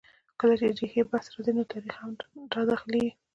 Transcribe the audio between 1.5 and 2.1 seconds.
نو تاریخ